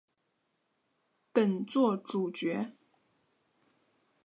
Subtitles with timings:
[1.31, 2.71] 本作主角。